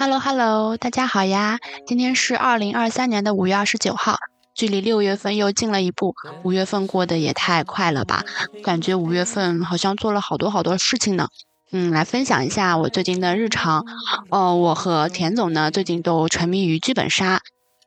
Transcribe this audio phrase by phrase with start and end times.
[0.00, 1.58] Hello Hello，大家好呀！
[1.84, 4.16] 今天是二零二三年的五月二十九号，
[4.54, 6.14] 距离六月份又近了一步。
[6.44, 8.22] 五月份过得也太快了吧，
[8.62, 11.26] 感觉五月份好像做了好多好多事情呢。
[11.72, 13.84] 嗯，来分享一下我最近的日常。
[14.30, 17.40] 哦，我和田总呢最近都沉迷于剧本杀。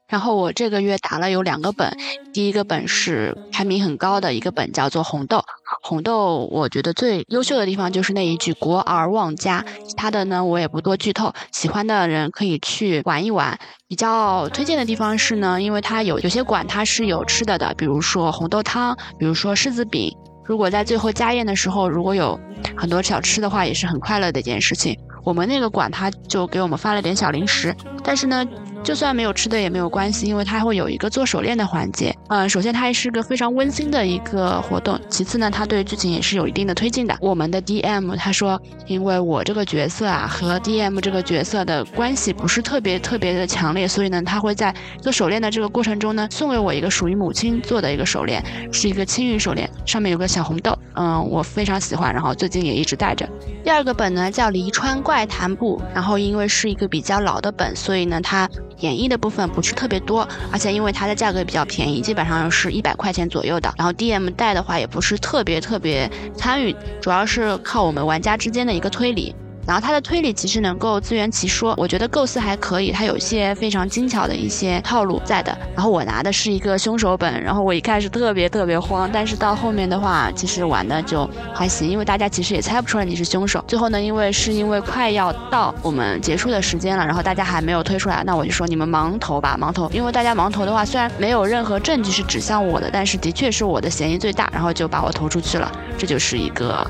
[0.09, 1.97] 然后我这个月打了有两个本，
[2.33, 5.45] 第一个本是排名很高的一个本，叫做红豆。
[5.83, 13.59] 红豆我觉得最优秀的地方就是那一句“国而忘家”，其他的呢我也不多剧透，喜欢的人可以去玩一玩。
[13.87, 20.15] 比较推荐的地方是呢，因为它有有些馆它是有吃的的，比如说红豆汤，比如说柿子饼。
[20.45, 22.39] 如果在最后家宴的时候，如果有
[22.77, 24.95] 很多小吃的话，也是很快乐的一件事情。
[25.23, 28.45] 我们那个馆他就给我们发了点小零食，但是呢。
[28.83, 32.15] 就算没有吃的也没有关系，因为它会有一个做手链的环节。
[32.29, 37.15] 嗯，首先它还是个非常温馨的一个活动，其次呢，它对剧情也是有一定的推进的。
[37.21, 50.75] 我们的 DM 他说，因为我这个角色啊和 DM 这个角色的关系不是特别特别的强烈，所以呢，他会在做手链的这个过程中呢，送给我一个属于母亲做的一个手链，是一个青云手链，上面有个小红豆。
[50.95, 53.29] 嗯，我非常喜欢，然后最近也一直带着。
[53.63, 58.49] 第二个本呢叫《离川怪谈簿》，然后因为是一个比较老的本，所以呢它。
[58.79, 63.73] 演绎的部分不是特别多，而且因为它的价格比较便宜，基本上是一百块钱左右的。
[63.77, 69.35] 然后 DM 带的话也不是特别特别参与，主要是靠我们玩家之间的一个推理。
[69.65, 75.55] 然后它的推理其实能够自圆其说，我觉得构思还可以，它有一些非常精巧的一些套路在的。
[75.75, 83.63] 然后我拿的是一个凶手本，然后我一开始特别特别慌，但是到后面的话，其实玩的就还行，因为大家其实也猜不出来你是凶手。
[83.67, 89.89] 最后呢，因为是因为快要到我们结束的时间了，然后大家还没有推出来，那我就说你们盲投吧，盲投。
[89.91, 96.85] 因为大家盲投的话，虽然没有任何证据是指向我的，但是的确是我的嫌疑最大，然后就把我投出去了，这就是一个。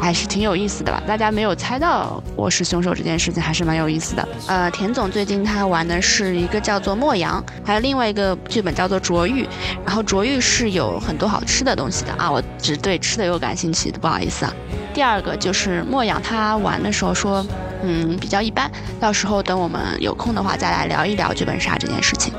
[0.00, 1.02] 还是挺有意思的吧？
[1.06, 4.28] 大家没有猜到我是凶手这件事情，还是蛮有意思的。
[4.46, 9.48] 呃，田总最近他玩的是一个叫做莫阳，还有另外一个剧本叫做卓玉。
[9.84, 14.52] 然后卓玉是有很多好吃的东西的啊，我只对吃的有感兴趣，不好意思啊。
[14.92, 17.44] 第二个就是莫阳，他玩的时候说，
[17.82, 18.70] 嗯，比较一般。
[19.00, 22.32] 到时候等我们有空的话，再来聊一聊剧本杀这件事情。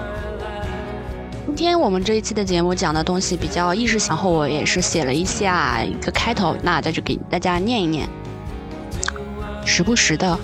[1.56, 8.10] 今天我们这一期的节目讲的东西比较意识，然后我也是写了一下一个开头，那在这给大家念一念。
[9.66, 10.38] 时不时的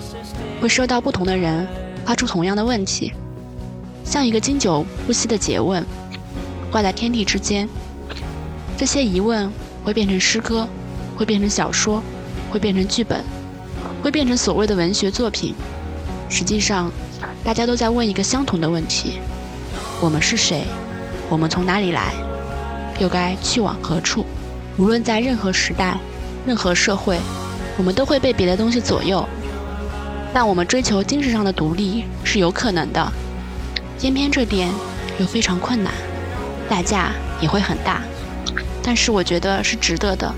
[0.58, 1.68] 会收到不同的人
[2.06, 3.12] 发出同样的问题，
[4.06, 5.84] 像一个经久不息的诘问，
[6.70, 7.68] 挂在天地之间。
[8.78, 9.52] 这些疑问
[9.84, 10.66] 会变成诗歌，
[11.14, 12.02] 会变成小说，
[12.50, 13.22] 会变成剧本，
[14.02, 15.54] 会变成所谓的文学作品。
[16.30, 16.90] 实际上，
[17.44, 19.20] 大家都在问一个相同的问题：
[20.00, 20.64] 我们是谁？
[21.32, 22.12] 我们从哪里来，
[22.98, 24.26] 又该去往何处？
[24.76, 25.96] 无论在任何时代、
[26.46, 27.18] 任何社会，
[27.78, 29.26] 我们都会被别的东西左右。
[30.34, 33.10] 但我们追求精神上的独立是有可能的，
[33.98, 34.70] 偏偏这点
[35.18, 35.94] 又非常困难，
[36.68, 38.02] 代价也会很大。
[38.82, 40.30] 但是我觉得是值得的，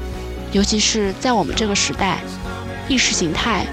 [0.52, 2.20] 尤其是在我们这个时代，
[2.86, 3.66] 意识形态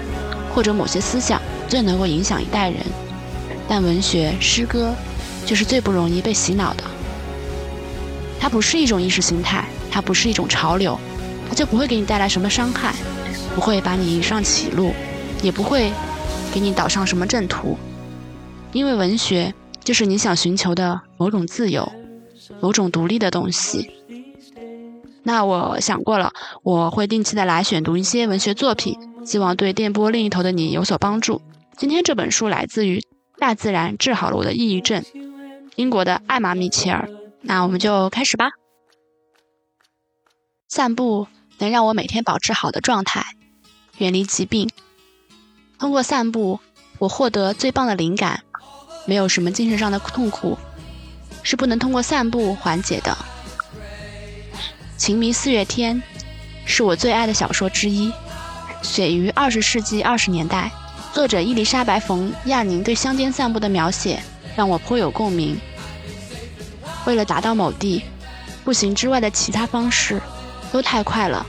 [0.52, 2.78] 或者某些思想最能够影响一代人，
[3.68, 4.92] 但文学、诗歌
[5.46, 6.82] 就是最不容易被洗脑的。
[8.42, 10.98] 它不是一种意识形态，它不是一种潮流，
[11.48, 12.92] 它就不会给你带来什么伤害，
[13.54, 14.92] 不会把你引上歧路，
[15.44, 15.92] 也不会
[16.52, 17.78] 给你导上什么正途。
[18.72, 19.54] 因为文学
[19.84, 21.92] 就是你想寻求的某种自由，
[22.60, 23.88] 某种独立的东西。
[25.22, 26.32] 那我想过了，
[26.64, 31.40] 我会定期的来选读一些文学作品，希望对电波另一头的你有所帮助。
[31.76, 32.98] 今天这本书来自于
[33.38, 35.00] 《大自然治好了我的抑郁症》，
[35.76, 37.08] 英国的艾玛·米切尔。
[37.42, 38.50] 那我们就开始吧。
[40.68, 41.26] 散步
[41.58, 43.36] 能让我每天保持好的状态，
[43.98, 44.70] 远离疾病。
[45.78, 46.60] 通过散步，
[46.98, 48.42] 我获得最棒的灵感。
[49.04, 50.56] 没有什么精神上的痛苦
[51.42, 53.10] 是不能通过散步缓解的。
[54.96, 55.96] 《情迷四月天》
[56.64, 58.12] 是我最爱的小说之一，
[58.80, 60.70] 写于二十世纪二十年代。
[61.12, 64.22] 作者伊丽莎白·冯·亚宁对乡间散步的描写
[64.54, 65.60] 让我颇有共鸣。
[67.06, 68.02] 为了达到某地，
[68.64, 70.20] 步行之外的其他方式，
[70.70, 71.44] 都太快了，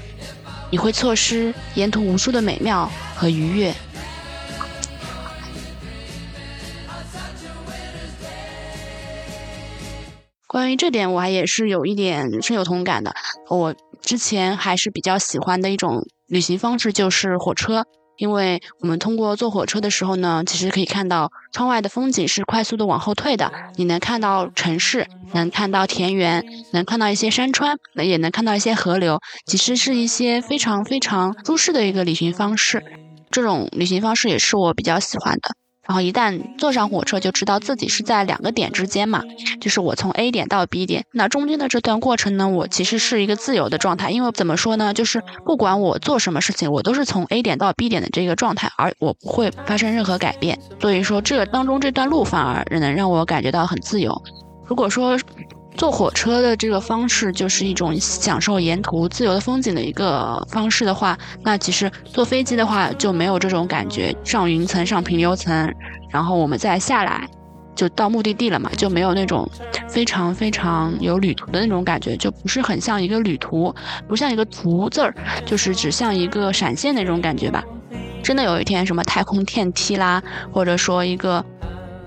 [0.72, 3.74] 你会错失沿途无数的美妙和愉悦。
[10.48, 13.16] 关于这点，我还也是有一点深有同感的。
[13.50, 17.86] 我之前还是比较喜欢的一种旅行方式，就是火车。
[18.18, 26.44] 因为我们通过坐火车的时候呢，其实可以看到窗外的风景是快速的往后退的，你能看到城市，能看到田园，
[26.74, 32.84] 能看到一些山川，也能看到一些河流，其实是一些非常非常舒适的一个旅行方式。
[33.32, 35.63] 这种旅行方式也是我比较喜欢的。
[35.86, 39.22] 然后一旦坐上火车，就知道自己是在两个点之间嘛，
[39.60, 41.06] 就是我从 A 点到 B 点。
[41.12, 50.58] 那中间的这段过程呢，我其实是一个自由的状态，因为怎么说呢，就是不管我做什么事情，我都是从 A 点到 B 点的这个状态，而我不会发生任何改变。
[50.80, 54.24] 所以说，这当中这段路反而能让我感觉到很自由。
[54.66, 55.18] 如果说，
[55.76, 65.74] 坐火车的这个方式就是一种享受沿途自由的风景的一个方式的话，那其实坐飞机的话就没有这种感觉，上云层上平流层，
[66.10, 67.28] 然后我们再下来
[67.76, 69.50] 就到目的地了嘛，就没有那种
[69.90, 73.74] 非常非常有旅途的那种感觉，就不是很像一个旅途，
[74.08, 75.14] 不像一个途字儿，
[75.46, 77.64] 就是只像一个闪现那种感觉吧。
[78.22, 80.22] 真的有一天什么太空电梯啦，
[80.52, 81.44] 或者说一个。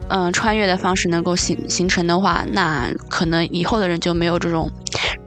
[0.09, 4.71] 嗯，穿越的方式能够形形成的话，那可能以后的人就没有这种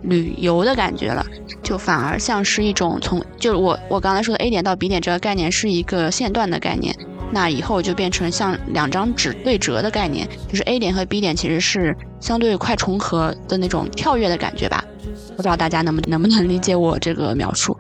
[0.04, 1.26] 旅游的感觉了，
[1.62, 6.96] 就反而像是一种从，就是我我刚才说的 A 点到 B 点这个概念是一个线段的概念，
[7.32, 14.84] 那以后就变成像两张纸对折的概念，就是 A 点和 B 点其实是相对快重合的那种跳跃的感觉吧，
[15.36, 17.78] 不知道大家能不能不能理解我这个描述。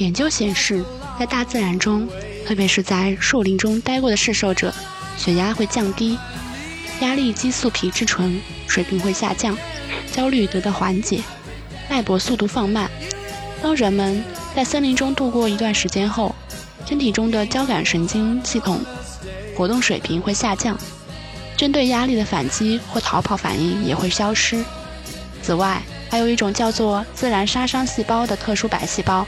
[0.00, 0.82] 研究显示，
[1.18, 2.08] 在大自然中，
[2.46, 4.72] 特别是在树林中待过的试受者，
[5.18, 6.18] 血压会降低，
[7.02, 9.54] 压力激素皮质醇水平会下降，
[10.10, 11.20] 焦虑得到缓解，
[11.90, 12.90] 脉搏速度放慢。
[13.62, 14.24] 当人们
[14.56, 16.34] 在森林中度过一段时间后，
[16.86, 18.80] 身体中的交感神经系统
[19.54, 20.78] 活动水平会下降，
[21.58, 24.64] 针对压力的反击或逃跑反应也会消失。
[25.42, 29.26] 此外，还有一种叫做自然杀伤细胞的特殊白细胞。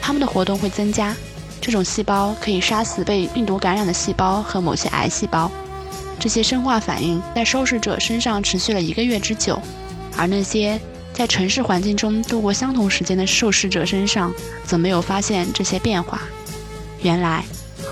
[0.00, 1.14] 它们的活动会增加，
[1.60, 5.50] 这种细胞可以杀死被病毒感染的细胞和某些癌细胞。
[6.18, 9.60] 这些生化反应在受试者身上持续了一个月之久，
[10.16, 10.80] 而那些
[11.12, 14.32] 在城市环境中度过相同时间的受试者身上
[14.64, 16.22] 则没有发现这些变化。
[17.02, 17.44] 原来，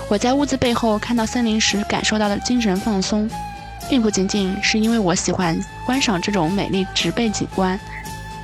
[0.09, 3.29] 我在屋子背后看到森林时感受到的精神放松，
[3.89, 7.79] 并不仅仅是因为我喜欢观赏这种美丽植被景观，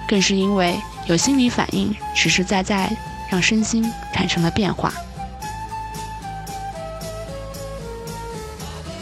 [0.08, 2.90] 更是因为有心理反应实实在在。
[3.34, 4.94] 让身心产生了变化。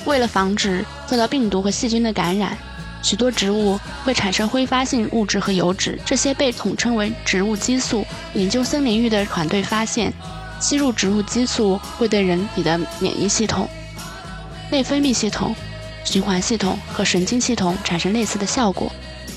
[0.05, 2.57] 为了防止受到病毒和细菌的感染，
[3.03, 8.05] 许多植物会产生挥发性物质和油脂，这些被统称为植物激素。
[8.33, 10.13] 研究森林域的团队发现，
[10.61, 13.67] 吸入植物激素会对人体的免疫系统、
[14.71, 15.53] 内分泌系统、
[16.05, 18.89] 循环系统和神经系统产生类似的效果。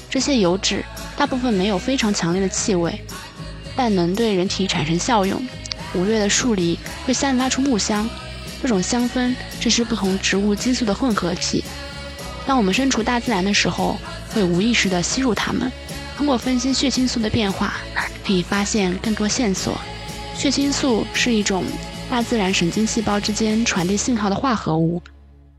[0.08, 0.84] 这些油脂
[1.16, 3.04] 大部分没有非常强烈的气味。
[3.76, 5.40] 但能对人体产生效用。
[5.94, 8.08] 五月的树篱会散发出木香，
[8.60, 11.62] 这种香氛正是不同植物激素的混合体。
[12.46, 13.98] 当我们身处大自然的时候，
[14.30, 15.70] 会无意识地吸入它们。
[16.16, 17.74] 通过分析血清素的变化，
[18.26, 19.80] 可以发现更多线索。
[20.36, 21.64] 血清素是一种
[22.10, 25.02] 大自然神经细胞之间传递信号的化合物，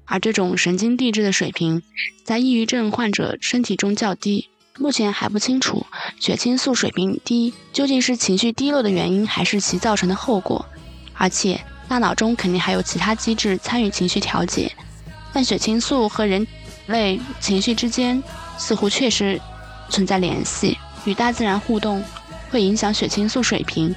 [0.05, 1.81] 而这种神经递质的水平
[2.23, 4.49] 在抑郁症患者身体中较低。
[4.77, 5.85] 目前还不清楚
[6.19, 10.65] 血清素水平低究竟是情绪低落的原因，还是其造成的后果。
[11.13, 14.71] 而且大脑中肯定还有其他机制参与情绪调节，
[15.31, 16.45] 但血清素和人
[16.87, 18.21] 类情绪之间
[18.57, 19.39] 似乎确实
[19.89, 20.77] 存在联系。
[21.05, 22.03] 与大自然互动
[22.49, 23.95] 会影响血清素水平。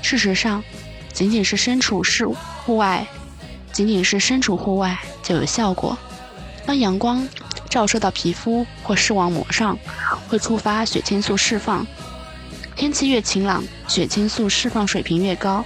[0.00, 0.62] 事实上，
[1.12, 3.06] 仅仅是身处室户外，
[3.72, 5.98] 仅仅是身处户外就有效果。
[6.64, 7.28] 当阳光。
[7.74, 9.76] 照射到皮肤或视网膜上，
[10.28, 11.84] 会触发血清素释放。
[12.76, 15.64] 天气越晴朗，血清素释放水平越高。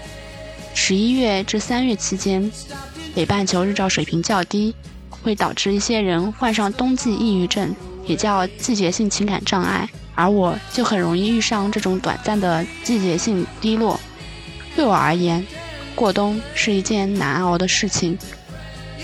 [0.72, 2.50] 十一月至三月期间，
[3.14, 4.74] 北半球日照水平较低，
[5.10, 9.86] 会导致一些人患上冬季抑郁症，也叫季节性情感障碍。
[10.14, 14.00] 而我就很容易遇上这种短暂的季节性低落。
[14.74, 15.46] 对我而言，
[15.94, 18.16] 过冬是一件难熬的事情。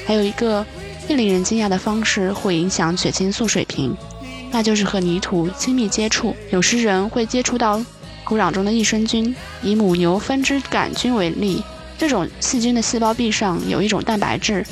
[0.06, 0.64] 还有一个。
[1.06, 3.96] 更令人惊讶的方式会影响血清素水平，
[4.50, 6.34] 那就是和泥土亲密接触。
[6.50, 7.82] 有时人会接触到
[8.24, 9.34] 土壤中的益生菌。
[9.62, 11.62] 以母牛分支杆菌为例，
[11.98, 14.64] 这种细菌的细胞壁上有一种蛋白质，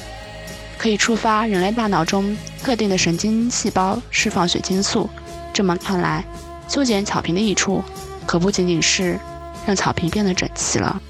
[0.79, 5.09] 可以触发人类大脑中特定的神经细胞释放血清素。
[5.53, 6.25] 这么看来，
[6.69, 7.83] 修剪草坪的益处
[8.27, 9.19] 可不仅仅是
[9.67, 11.01] 让草坪变得整齐了。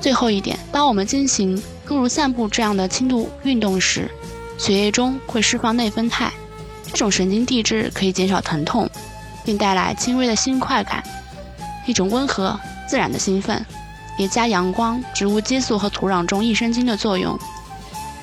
[0.00, 4.10] 最后一点，当我们进行诸如散步这样的轻度运动时，
[4.58, 6.32] 血液中会释放内啡肽，
[6.86, 8.88] 这种神经递质可以减少疼痛，
[9.44, 11.02] 并带来轻微的心快感，
[11.86, 12.58] 一种温和
[12.88, 13.64] 自然的兴奋，
[14.16, 17.38] 叠加阳光、植物激素和土壤中益生菌的作用。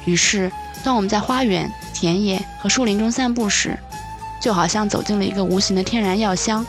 [0.05, 0.51] 于是，
[0.83, 3.77] 当我们在花园、田野和树林中散步时，
[4.41, 6.65] 就好像走进了一个无形的天然药箱。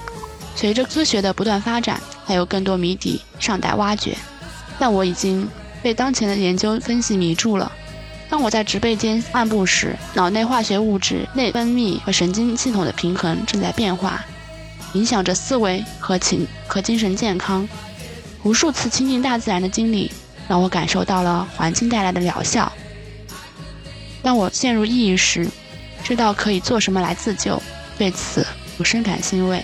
[0.54, 4.16] 随着科学的不断发展，还有更多谜底尚待挖掘。
[4.78, 5.48] 但我已经
[5.82, 7.72] 被当前的研究分析迷住了。
[8.28, 14.24] 当我在植被间漫步时，脑内化学物质、内分泌和神经系统的平衡正在变化，
[14.94, 17.68] 影响着思维和情和精神健康。
[18.42, 20.10] 无数次亲近大自然的经历，
[20.48, 22.70] 让我感受到了环境带来的疗效。
[24.22, 25.46] 当我陷入抑郁时，
[26.02, 27.62] 知道可以做什么来自救，
[27.96, 28.46] 对此
[28.78, 29.62] 我深感欣慰。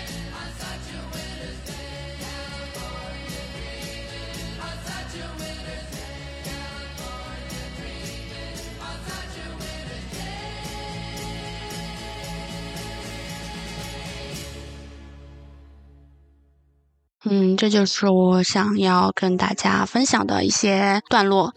[17.25, 21.55] 嗯，这就是我想要跟大家分享的一些段落。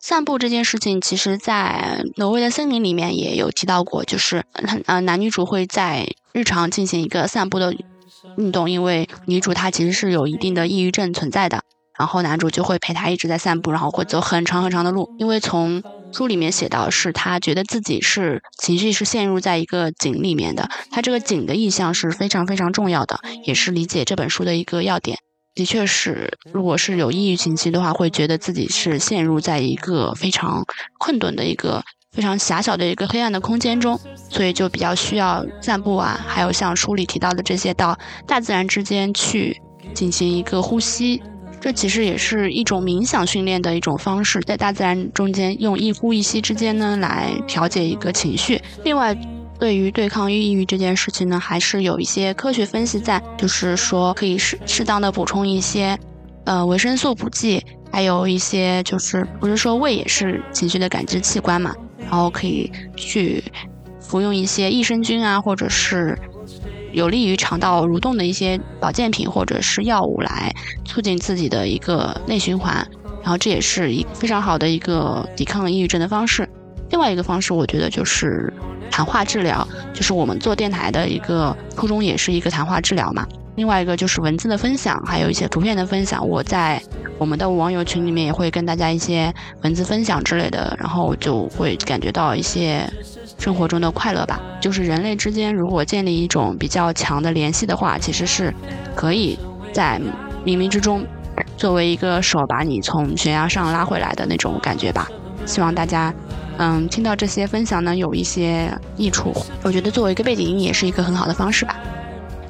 [0.00, 4.44] 散步这件事情，其实，在挪威的森林里面也有提到过，就是
[4.86, 7.72] 呃男女主会在日常进行一个散步的
[8.36, 11.62] 运动，因为女主她其实是有一定的抑郁症存在的，
[11.98, 15.82] 然后男主就会陪她一直在散步，然后会走很长很长的路，因为从
[16.12, 25.18] 书里面写到是他觉得自己是情绪是陷入在一个井里面的，他这个井的意象是非常非常重要的，也是理解这本书的一个要点。
[25.54, 30.64] 的确是，如果是有抑郁情绪的话，会觉得自己是陷入在一个非常
[30.98, 33.98] 困顿的一个非常狭小的一个黑暗的空间中，
[34.30, 39.60] 所以就比较需要散步啊，还有像书里提到的这些，到大自然之间去
[39.94, 41.22] 进行一个呼吸，
[41.62, 48.60] 这其实也是一种冥想训练的一种方式，在大自然中间用一呼一吸之间呢，来调节一个情绪。
[48.84, 49.16] 另外。
[49.60, 55.96] 对于对抗抑郁这件事情呢，还是有一些科学分析在，就是说可以适适当的补充一些，
[56.46, 63.44] 呃维生素补剂，还有一些就是不是说胃也是情绪的感知器官嘛，然后可以去
[64.00, 66.18] 服用一些益生菌啊，或者是
[66.90, 70.52] 有利于肠道蠕动的一些保健品或者是药物来
[70.92, 72.86] 促进自己的一个内循环，
[73.22, 76.46] 然后这也是一非常好的一个抵抗抑郁症的方式。
[76.90, 78.52] 另外一个方式，我觉得就是
[78.90, 83.26] 谈话治疗，就是我们做电台的一个初衷，也是一个谈话治疗嘛。
[83.56, 86.28] 另外一个就是文字的分享，还有一些图片的分享。
[86.28, 86.82] 我在
[87.16, 89.32] 我们的网友群里面也会跟大家一些
[89.62, 92.86] 文字分享之类的，然后就会感觉到一些
[93.38, 94.38] 生活中的快乐吧。
[94.60, 98.52] 就是人类之间如果建立一种比较强的联系的话，其实是
[98.94, 99.38] 可以
[99.72, 99.98] 在
[100.44, 101.06] 冥冥之中，
[101.56, 105.08] 作为一个手把你从悬崖上拉回来的那种感觉吧，
[105.46, 106.12] 希望大家
[106.58, 111.76] 嗯听到这些分享呢，有一些益处，我觉得作为一个背景音也是一个很好的方式吧。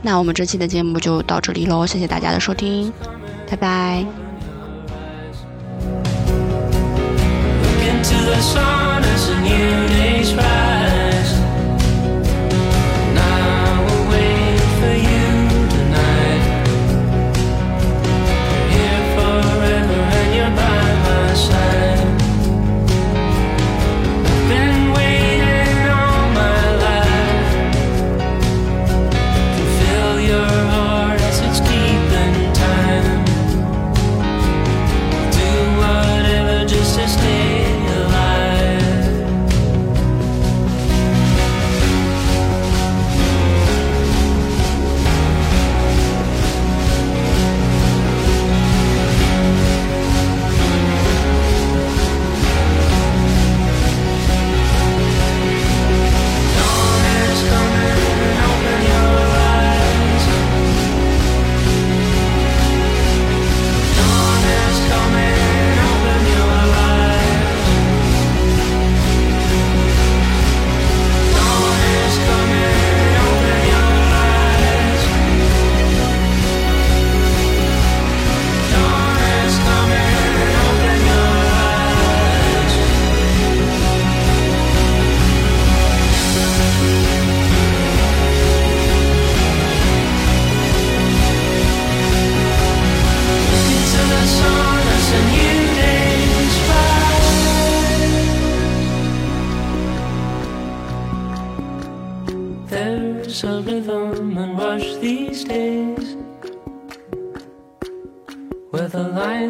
[0.02, 2.92] 那我们这期的节目就到这里喽，谢谢大家的收听，
[3.48, 4.04] 拜拜。
[21.52, 21.91] time.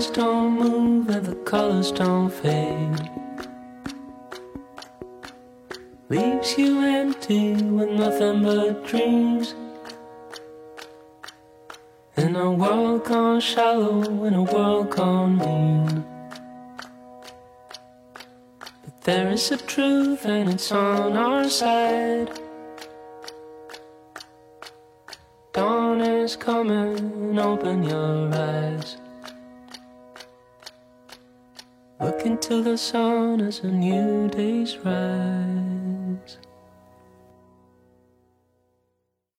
[0.02, 3.10] Lights don't move and the colors don't fade.
[6.08, 9.54] Leaves you empty with nothing but dreams.
[12.16, 16.04] In a world gone shallow, in a world gone mean.
[18.84, 22.40] But there is a truth and it's on our side.
[25.52, 29.01] Dawn is coming, open your eyes.
[32.02, 35.81] Look into the sun as a new day's rise.